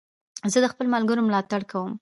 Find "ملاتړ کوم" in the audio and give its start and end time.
1.27-1.89